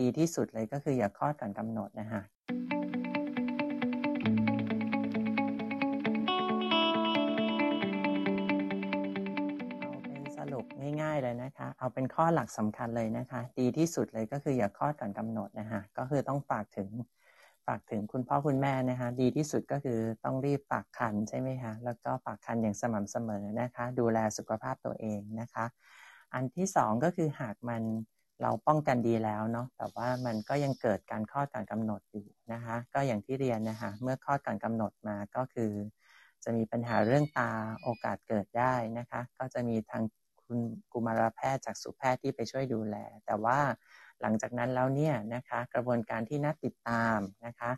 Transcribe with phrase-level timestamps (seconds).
[0.00, 2.22] ดีที่สุดเลยก็คืออย่าคลอดก่อนกำหนดนะคะ
[9.80, 10.64] เอาเป็นสรุป
[11.02, 16.88] ง่ายๆเลยนะคะ เอาเป็นข้อหลักสำคัญเลยนะคะ ดีที่สุดเลยก็คืออย่าคลอดก่อนกำหนดนะคะก็คือต้องฝากถึง
[17.66, 25.64] ฝากถึงคุณพ่อคุณแม่นะคะ ดีที่สุดก็คือต้องรีบฝากคันใช่ไหมคะ แล้วก็ฝากคันอย่างสม่ำเสมอนะคะ ดูแลสุขภาพตัวเองนะคะ
[26.34, 27.82] อันที่สองก็คือหากมัน
[28.42, 35.72] เราป้องกันดีแล้วเนาะแต่ว่ามันก็ยังเกิดการคลอดก่อนกำหนดอยู่นะคะก็อย่างที่เรียนนะคะเมื่อคลอดก่อนกำหนดมาก็คือ
[36.44, 37.50] จะมีปัญหาเรื่องตา
[37.82, 40.02] โอกาสเกิดได้นะคะ ก็จะมีทาง
[40.44, 40.58] คุณ
[40.92, 43.58] กุมารแพทย์จากสุแพทย์ที่ไปช่วยดูแล แต่ว่า
[44.20, 47.70] หลังจากนั้นแล้วเนี่ยนะคะกระบวนการที่นัดติดตามนะคะ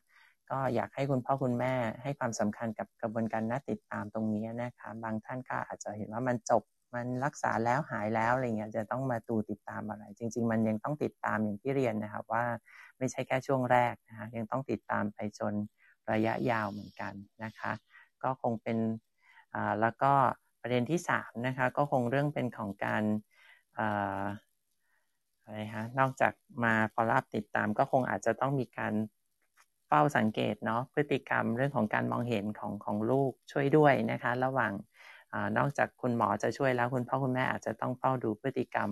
[0.50, 6.62] ก็อยากให้คุณพ่อคุณแม่ให้ความสำคัญกับกระบวนการนัดติดตามตรงนี้นะคะ บางท่านก็อาจจะเห็นว่ามันจบ
[6.96, 12.44] มันรักษาแล้วหายแล้วอะไรเงี้ยจะต้องมาตูติดตามอะไร จริง ๆ มันยังต้องติดตามอย่างที่เรียนนะครับ ว่า
[12.98, 15.54] ไม่ใช่แค่ช่วงแรกนะคะยังต้องติดตามไปจน
[16.12, 17.12] ระยะยาวเหมือนกัน
[17.44, 17.72] นะคะ
[18.22, 18.78] ก็คงเป็น
[19.54, 20.12] อ่าแล้วก็
[20.62, 23.02] ประเด็นที่3นะคะก็คงเรื่องเป็นของการ
[25.44, 26.32] อะไรฮะนอกจาก
[26.64, 28.94] มา follow up ติดตามก็คงอาจจะต้องมีการ
[29.88, 34.72] เฝ้าสังเกตเนาะพฤติกรรมเรื่องของการมองเห็นของของลูกช่วยด้วยนะคะ ระหว่าง
[35.32, 38.90] อนอกจากคุณหมอจะช่วยแล้วคุณพ่อคุณแม่อาจจะต้องเฝ้าดูพฤติกรรม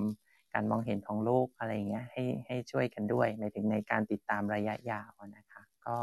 [0.55, 5.97] การมองเห็นของลูกอะไรเงี้ยให้ให้ช่วยกันด้วยหมายถึงในการติดตามระยะยาวนะคะ ก็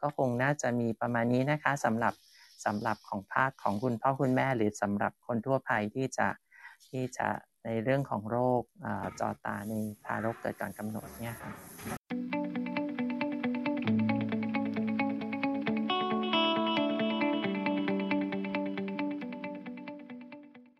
[0.00, 2.14] ก็คงน่าจะมีประมาณนี้นะคะสำหรับ
[2.66, 6.28] สำหรับของภาคของคุณพ่อคุณแม่ หรือสำหรับคนทั่วไปที่จะ
[6.88, 7.28] ที่จะ
[7.64, 8.62] ในเรื่องของโรค
[9.20, 9.74] จอตาใน
[10.04, 12.17] ทารกเกิดก่อนกำหนดเนี่ยค่ะ